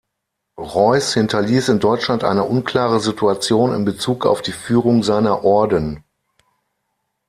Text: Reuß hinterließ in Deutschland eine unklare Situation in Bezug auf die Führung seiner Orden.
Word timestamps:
Reuß 0.57 1.13
hinterließ 1.13 1.69
in 1.69 1.79
Deutschland 1.79 2.23
eine 2.23 2.43
unklare 2.45 2.99
Situation 2.99 3.71
in 3.75 3.85
Bezug 3.85 4.25
auf 4.25 4.41
die 4.41 4.51
Führung 4.51 5.03
seiner 5.03 5.43
Orden. 5.43 6.03